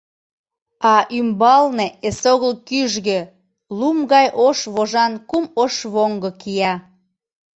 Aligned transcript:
А 0.93 0.95
ӱмбалне 1.19 1.87
эсогыл 2.07 2.53
кӱжгӧ, 2.67 3.19
лум 3.79 3.97
гай 4.11 4.27
ош 4.47 4.59
вожан 4.75 5.13
кум 5.29 5.45
ошвоҥго 5.63 6.29
кия. 6.41 6.73